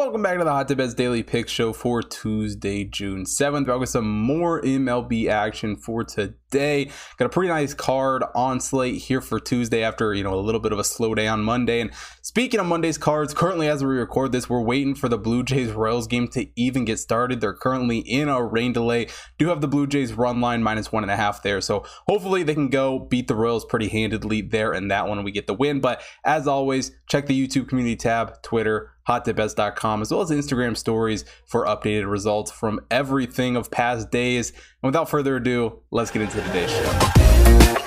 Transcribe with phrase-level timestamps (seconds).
[0.00, 3.66] Welcome back to the Hot Tip Bets Daily Pick Show for Tuesday, June 7th.
[3.66, 6.90] Back got some more MLB action for today.
[7.18, 10.62] Got a pretty nice card on slate here for Tuesday after, you know, a little
[10.62, 11.82] bit of a slowdown Monday.
[11.82, 11.90] And
[12.22, 15.70] speaking of Monday's cards, currently as we record this, we're waiting for the Blue Jays
[15.72, 17.40] Royals game to even get started.
[17.40, 19.08] They're currently in a rain delay.
[19.38, 21.60] Do have the Blue Jays run line minus one and a half there.
[21.60, 25.32] So hopefully they can go beat the Royals pretty handedly there and that one we
[25.32, 25.80] get the win.
[25.80, 31.24] But as always, check the YouTube community tab, Twitter, hottipbets.com, as well as Instagram stories
[31.46, 34.50] for updated results from everything of past days.
[34.50, 37.79] And without further ado, let's get into today's show.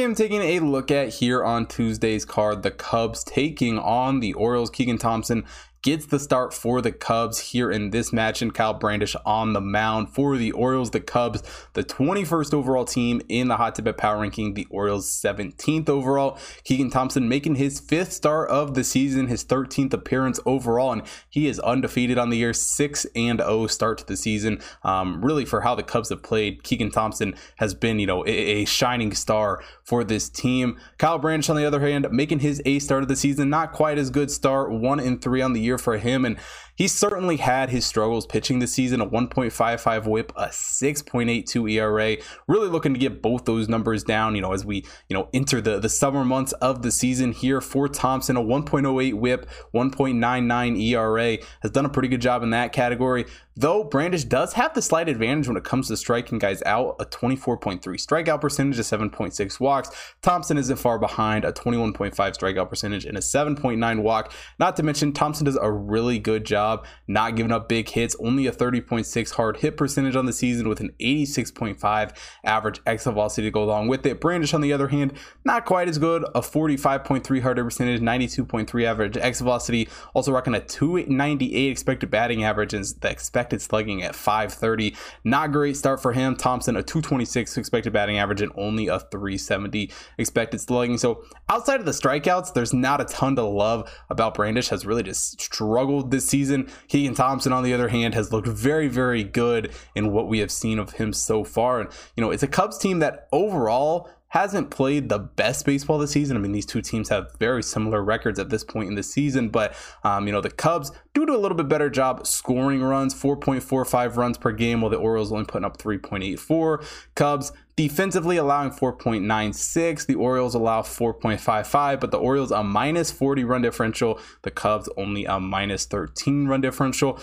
[0.00, 4.70] Game taking a look at here on Tuesday's card, the Cubs taking on the Orioles.
[4.70, 5.44] Keegan Thompson
[5.82, 9.60] gets the start for the Cubs here in this match, and Kyle Bradish on the
[9.60, 10.90] mound for the Orioles.
[10.90, 15.88] The Cubs, the 21st overall team in the Hot Tip Power Ranking, the Orioles 17th
[15.88, 16.38] overall.
[16.64, 21.48] Keegan Thompson making his fifth start of the season, his 13th appearance overall, and he
[21.48, 24.60] is undefeated on the year, 6 and 0 start to the season.
[24.82, 28.30] Um, really, for how the Cubs have played, Keegan Thompson has been, you know, a,
[28.30, 30.78] a shining star for this team.
[30.98, 33.96] Kyle Bradish, on the other hand, making his A start of the season, not quite
[33.96, 36.24] as good start, 1 and 3 on the year year for him.
[36.24, 36.36] And
[36.80, 42.16] he certainly had his struggles pitching this season a 1.55 whip, a 6.82 ERA.
[42.48, 45.60] Really looking to get both those numbers down, you know, as we, you know, enter
[45.60, 48.36] the, the summer months of the season here for Thompson.
[48.36, 53.26] A 1.08 whip, 1.99 ERA has done a pretty good job in that category.
[53.56, 57.04] Though Bradish does have the slight advantage when it comes to striking guys out, a
[57.04, 59.90] 24.3 strikeout percentage, a 7.6 walks.
[60.22, 64.32] Thompson isn't far behind, a 21.5 strikeout percentage and a 7.9 walk.
[64.58, 68.46] Not to mention, Thompson does a really good job not giving up big hits, only
[68.46, 73.50] a 30.6 hard hit percentage on the season with an 86.5 average exit velocity to
[73.50, 74.20] go along with it.
[74.20, 75.12] Bradish, on the other hand,
[75.44, 80.54] not quite as good, a 45.3 hard hit percentage, 92.3 average exit velocity, also rocking
[80.54, 84.96] a 298 expected batting average and the expected slugging at 530.
[85.24, 86.36] Not great start for him.
[86.36, 90.98] Thompson, a 226 expected batting average and only a 370 expected slugging.
[90.98, 95.02] So outside of the strikeouts, there's not a ton to love about Bradish, Has really
[95.02, 96.68] just struggled this season.
[96.88, 100.50] Keegan Thompson, on the other hand, has looked very, very good in what we have
[100.50, 101.80] seen of him so far.
[101.80, 106.12] And, you know, it's a Cubs team that overall hasn't played the best baseball this
[106.12, 106.36] season.
[106.36, 109.48] I mean, these two teams have very similar records at this point in the season,
[109.48, 113.14] but um, you know the Cubs do do a little bit better job scoring runs,
[113.14, 116.84] 4.45 runs per game, while the Orioles only putting up 3.84.
[117.14, 120.06] Cubs defensively allowing 4.96.
[120.06, 124.20] The Orioles allow 4.55, but the Orioles a minus 40 run differential.
[124.42, 127.18] The Cubs only a minus 13 run differential.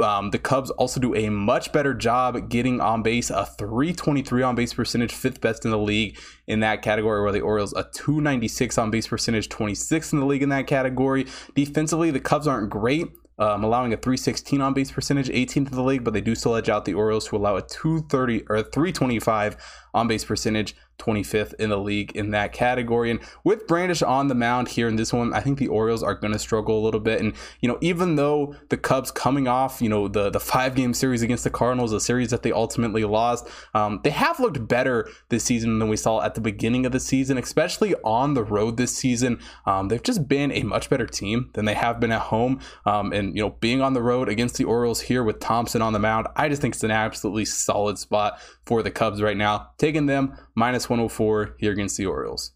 [0.00, 4.54] Um, the Cubs also do a much better job getting on base, a 323 on
[4.54, 8.78] base percentage, fifth best in the league in that category, where the Orioles a 296
[8.78, 11.26] on base percentage, 26th in the league in that category.
[11.54, 13.08] Defensively, the Cubs aren't great.
[13.38, 16.54] Um, allowing a 316 on base percentage, 18th in the league, but they do still
[16.54, 19.56] edge out the Orioles to allow a 230 or 325
[19.94, 23.10] on base percentage, 25th in the league in that category.
[23.10, 26.14] And with Bradish on the mound here in this one, I think the Orioles are
[26.14, 27.20] going to struggle a little bit.
[27.20, 30.94] And, you know, even though the Cubs coming off, you know, the, the five game
[30.94, 35.08] series against the Cardinals, a series that they ultimately lost, um, they have looked better
[35.28, 38.76] this season than we saw at the beginning of the season, especially on the road
[38.76, 39.40] this season.
[39.66, 42.60] Um, they've just been a much better team than they have been at home.
[42.86, 45.92] Um, and, you know, being on the road against the Orioles here with Thompson on
[45.92, 49.70] the mound, I just think it's an absolutely solid spot for the Cubs right now.
[49.78, 52.52] Taking them minus 104 here against the Orioles.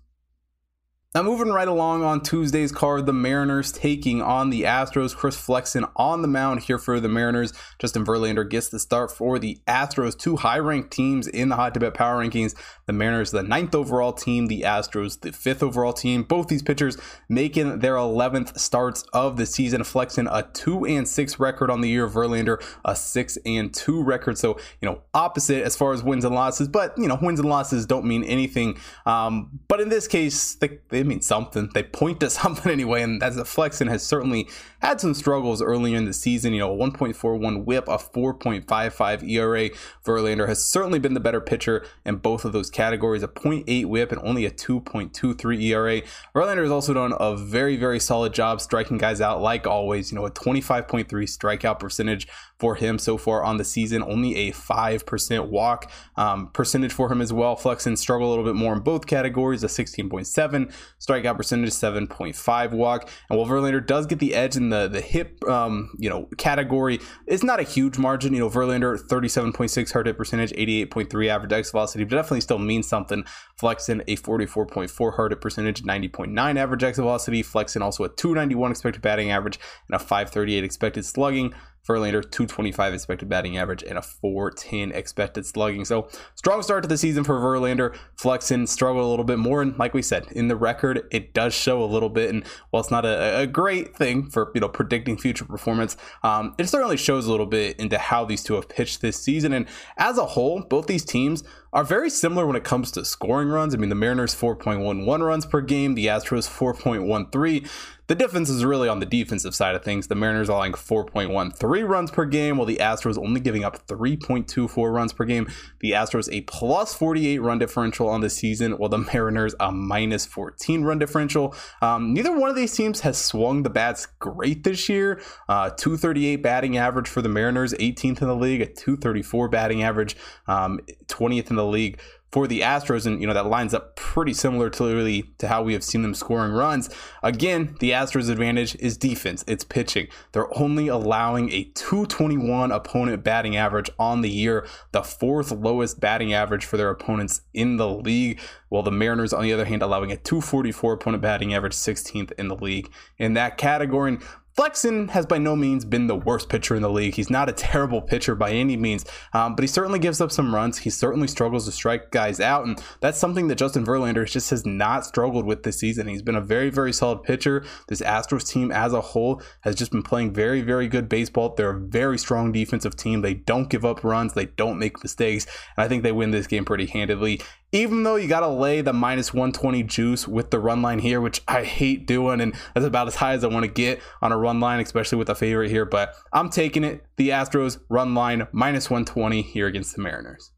[1.17, 5.17] Now, moving right along on Tuesday's card, the Mariners taking on the Astros.
[5.17, 7.55] Chris Flexen on the mound here for the Mariners.
[7.79, 11.73] Justin Verlander gets the start for the Astros, two high ranked teams in the Hot
[11.73, 12.55] Tip Bet Power Rankings.
[12.85, 16.23] The Mariners, the ninth overall team, the Astros, the fifth overall team.
[16.23, 16.99] Both these pitchers
[17.31, 19.85] making their 11th starts of the season.
[19.85, 22.07] Flexen a 2 and 6 record on the year.
[22.07, 24.37] Verlander, a 6 and 2 record.
[24.37, 27.49] So, you know, opposite as far as wins and losses, but, you know, wins and
[27.49, 28.77] losses don't mean anything.
[29.07, 31.71] Um, but in this case, they, mean something.
[31.75, 34.49] They point to something anyway, and as Flexen has certainly
[34.81, 36.53] had some struggles earlier in the season.
[36.53, 39.71] You know, a 1.41 whip, a 4.55 ERA.
[40.05, 43.23] Verlander has certainly been the better pitcher in both of those categories.
[43.23, 46.03] A 0.8 whip and only a 2.23 ERA.
[46.35, 50.13] Verlander has also done a very, very solid job striking guys out, like always.
[50.13, 52.29] You know, a 25.3 strikeout percentage
[52.59, 54.03] for him so far on the season.
[54.03, 57.57] Only a 5% walk um, percentage for him as well.
[57.57, 63.11] Flexen struggle a little bit more in both categories, a 16.7 strikeout percentage 7.5 walk.
[63.29, 67.01] And while Verlander does get the edge in the the hip um, you know category,
[67.27, 68.33] it's not a huge margin.
[68.33, 72.89] You know, Verlander 37.6 hard hit percentage, 88.3 average exit velocity, but definitely still means
[72.89, 73.25] something.
[73.57, 77.43] Flexen a 44.4 hard hit percentage, 90.9 average exit velocity.
[77.43, 81.55] Flexen also a 291 expected batting average and a 538 expected slugging.
[81.87, 85.85] Verlander, 225 expected batting average and a 410 expected slugging.
[85.85, 87.97] So strong start to the season for Verlander.
[88.17, 91.55] Flexen struggled a little bit more, and like we said, in the record, it does
[91.55, 92.31] show a little bit.
[92.31, 96.55] And while it's not a, a great thing for you know predicting future performance, um,
[96.59, 99.53] it certainly shows a little bit into how these two have pitched this season.
[99.53, 99.67] And
[99.97, 101.45] as a whole, both these teams
[101.77, 103.75] are very similar when it comes to scoring runs.
[103.75, 107.69] I mean, the Mariners 4.11 runs per game, the Astros 4.13.
[108.09, 110.07] The difference is really on the defensive side of things.
[110.07, 114.95] The Mariners are allowing 4.13 runs per game, while the Astros only giving up 3.24
[114.95, 115.49] runs per game.
[115.81, 120.25] The Astros a plus 48 run differential on the season, while the Mariners a minus
[120.25, 121.55] 14 run differential.
[121.83, 125.21] Um, neither one of these teams has swung the bats great this year.
[125.49, 130.17] Uh, 238 batting average for the Mariners, 18th in the league, a 234 batting average,
[130.47, 130.79] um,
[131.09, 132.01] 20th in the league
[132.33, 135.63] for the Astros, and you know that lines up pretty similar to really to how
[135.63, 136.91] we have seen them scoring runs.
[137.23, 139.45] Again, the Astros' advantage is defense.
[139.47, 140.09] It's pitching.
[140.33, 146.35] They're only allowing a 221 opponent batting average on the year, the fourth lowest batting
[146.35, 148.41] average for their opponents in the league.
[148.69, 152.49] While the Mariners, on the other hand, allowing a 244 opponent batting average, 16th in
[152.49, 154.11] the league in that category.
[154.11, 154.23] And
[154.57, 157.15] Flexen has by no means been the worst pitcher in the league.
[157.15, 159.05] He's not a terrible pitcher by any means,
[159.35, 160.79] um, but he certainly gives up some runs.
[160.79, 164.65] He certainly struggles to strike guys out, and that's something that Justin Verlander just has
[164.65, 166.09] not struggled with this season.
[166.09, 167.67] He's been a very, very solid pitcher.
[167.89, 171.55] This Astros team as a whole has just been playing very, very good baseball.
[171.55, 173.21] They're a very strong defensive team.
[173.21, 175.45] They don't give up runs, they don't make mistakes,
[175.77, 177.43] and I think they win this game pretty handedly
[177.77, 181.21] even though you got to lay the minus 120 juice with the run line here,
[181.21, 184.33] which I hate doing, and that's about as high as I want to get on
[184.33, 185.85] a run line, especially with a favorite here.
[185.85, 187.05] But I'm taking it.
[187.17, 190.53] The Astros run line minus 120 here against the Mariners.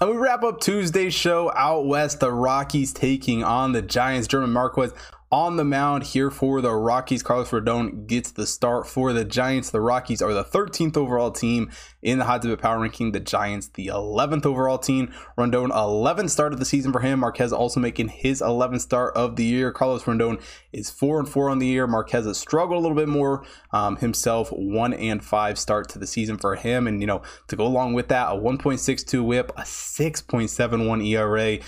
[0.00, 2.20] And we wrap up Tuesday's show out west.
[2.20, 4.28] The Rockies taking on the Giants.
[4.28, 4.92] German Marquez
[5.32, 7.22] on the mound here for the Rockies.
[7.22, 9.70] Carlos Rodon gets the start for the Giants.
[9.70, 11.70] The Rockies are the 13th overall team
[12.02, 13.12] in the Hot Tip Power Ranking.
[13.12, 15.12] The Giants, the 11th overall team.
[15.38, 17.20] Rodon, 11th start of the season for him.
[17.20, 19.70] Marquez also making his 11th start of the year.
[19.70, 20.42] Carlos Rodon
[20.72, 21.86] is 4 and 4 on the year.
[21.86, 24.50] Marquez has struggled a little bit more um, himself.
[24.50, 26.88] 1 and 5 start to the season for him.
[26.88, 31.60] And, you know, to go along with that, a 1.62 whip, a 6.71 ERA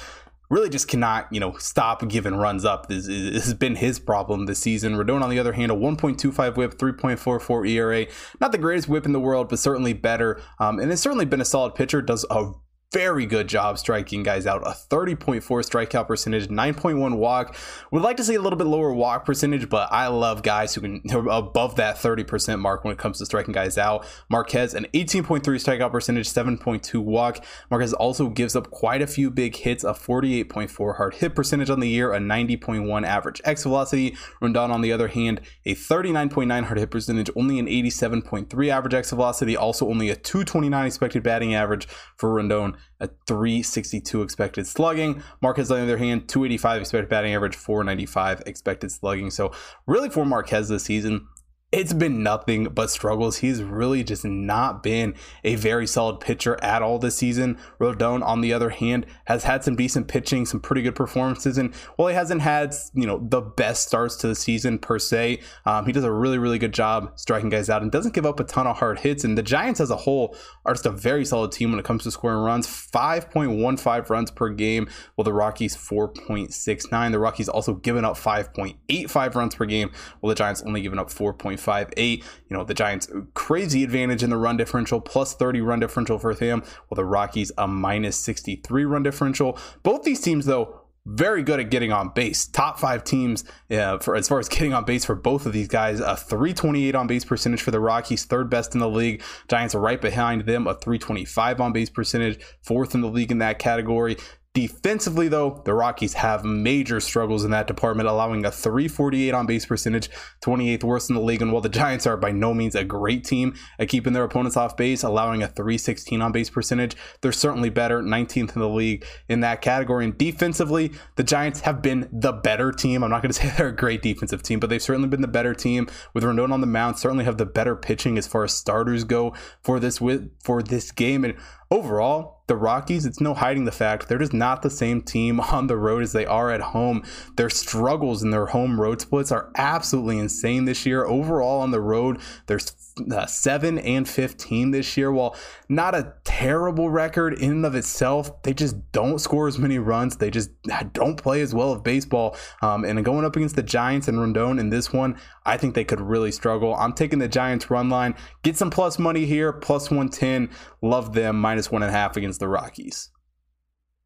[0.53, 2.87] really just cannot, you know, stop giving runs up.
[2.87, 4.95] This, this, has been his problem this season.
[4.95, 8.07] Rodon, on the other hand, a 1.25 whip, 3.44 ERA.
[8.39, 10.43] Not the greatest whip in the world, but certainly better.
[10.59, 12.03] Um, and it's certainly been a solid pitcher.
[12.03, 12.53] Does a
[12.93, 14.63] very good job striking guys out.
[14.67, 17.57] A 30.4 strikeout percentage, 9.1 walk.
[17.91, 20.83] Would like to see a little bit lower walk percentage, but I love guys who
[20.83, 24.07] can above that 30% mark when it comes to striking guys out.
[24.29, 27.43] Marquez, an 18.3 strikeout percentage, 7.2 walk.
[27.71, 31.81] Marquez also gives up quite a few big hits, a 48.4 hard hit percentage on
[31.81, 34.17] the year, a 90.1 average X velocity.
[34.43, 39.11] Rodon, on the other hand, a 39.9 hard hit percentage, only an 87.3 average X
[39.11, 45.23] velocity, also only a 229 expected batting average for Rodon a 362 expected slugging.
[45.41, 49.31] Marquez, on the other hand, 285 expected batting average, 495 expected slugging.
[49.31, 49.53] So,
[49.87, 51.27] really, for Marquez this season,
[51.73, 53.39] it's been nothing but struggles.
[53.39, 57.59] He's really just not been a very solid pitcher at all this season.
[57.81, 61.75] Rodon, on the other hand, has had some decent pitching, some pretty good performances, and
[61.97, 65.87] while he hasn't had you know the best starts to the season per se, um,
[65.87, 68.45] he does a really really good job striking guys out and doesn't give up a
[68.45, 69.25] ton of hard hits.
[69.25, 72.03] And the Giants as a whole are just a very solid team when it comes
[72.05, 77.13] to scoring runs, 5.15 runs per game, while the Rockies 4.69.
[77.13, 81.11] The Rockies also given up 5.85 runs per game, while the Giants only giving up
[81.11, 81.33] 4.
[81.62, 82.25] 5 8.
[82.49, 86.35] You know, the Giants crazy advantage in the run differential, plus 30 run differential for
[86.35, 89.59] them, while the Rockies a minus 63 run differential.
[89.83, 92.47] Both these teams, though, very good at getting on base.
[92.47, 95.69] Top five teams uh, for as far as getting on base for both of these
[95.69, 96.01] guys.
[96.01, 99.23] A 328 on base percentage for the Rockies, third best in the league.
[99.49, 103.39] Giants are right behind them, a 325 on base percentage, fourth in the league in
[103.39, 104.17] that category.
[104.55, 109.65] Defensively, though, the Rockies have major struggles in that department, allowing a 348 on base
[109.65, 110.11] percentage,
[110.43, 111.41] 28th worst in the league.
[111.41, 114.59] And while the Giants are by no means a great team at keeping their opponents
[114.59, 119.07] off base, allowing a 316 on base percentage, they're certainly better, 19th in the league
[119.27, 120.05] in that category.
[120.05, 123.03] And defensively, the Giants have been the better team.
[123.03, 125.29] I'm not going to say they're a great defensive team, but they've certainly been the
[125.29, 126.99] better team with Rodon on the mound.
[126.99, 129.33] Certainly have the better pitching as far as starters go
[129.63, 129.99] for this
[130.43, 131.25] for this game.
[131.25, 131.37] And
[131.73, 135.69] overall, the Rockies, it's no hiding the fact they're just not the same team on
[135.69, 137.03] the road as they are at home.
[137.37, 141.07] Their struggles in their home road splits are absolutely insane this year.
[141.07, 142.75] Overall, on the road, there's
[143.11, 145.11] uh, 7 and 15 this year.
[145.11, 145.35] While
[145.69, 146.13] not a
[146.43, 150.17] terrible record in and of itself, they just don't score as many runs.
[150.17, 150.51] They just
[150.93, 152.37] don't play as well of baseball.
[152.63, 155.85] Um, and going up against the Giants and Rodon in this one, I think they
[155.85, 156.75] could really struggle.
[156.75, 158.17] I'm taking the Giants run line.
[158.43, 160.51] Get some plus money here, plus 110.
[160.83, 163.11] Love them, minus one and a half against the Rockies.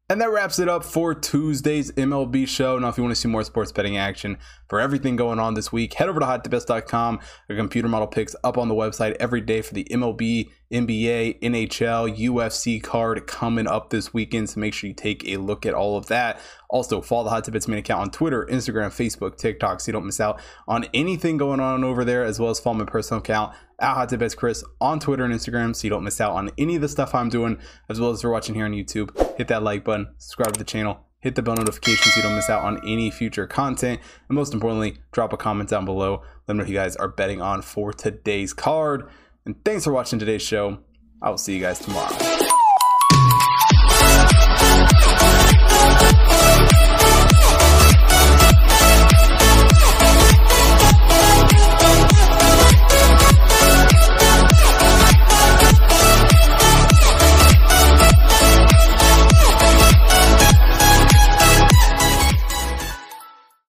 [0.09, 2.79] And that wraps it up for Tuesday's MLB show.
[2.79, 4.37] Now, if you want to see more sports betting action
[4.69, 7.19] for everything going on this week, head over to hottipbets.com.
[7.49, 12.17] A computer model picks up on the website every day for the MLB, NBA, NHL,
[12.17, 14.49] UFC card coming up this weekend.
[14.49, 16.39] So make sure you take a look at all of that.
[16.69, 19.93] Also, follow the Hot Tip Bets main account on Twitter, Instagram, Facebook, TikTok, so you
[19.93, 23.19] don't miss out on anything going on over there, as well as follow my personal
[23.19, 26.33] account at Hot Tip Bets Chris on Twitter and Instagram, so you don't miss out
[26.33, 27.57] on any of the stuff I'm doing,
[27.87, 29.15] as well as if you're watching here on YouTube.
[29.37, 32.35] Hit that like button, subscribe to the channel, hit the bell notification so you don't
[32.35, 34.01] miss out on any future content.
[34.27, 36.23] And most importantly, drop a comment down below.
[36.47, 39.07] Let me know what you guys are betting on for today's card.
[39.47, 40.79] And thanks for watching today's show.
[41.21, 42.46] I will see you guys tomorrow.